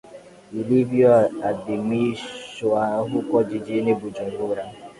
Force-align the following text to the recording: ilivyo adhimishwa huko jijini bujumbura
ilivyo 0.53 1.09
adhimishwa 1.49 2.87
huko 2.97 3.43
jijini 3.43 3.93
bujumbura 3.93 4.65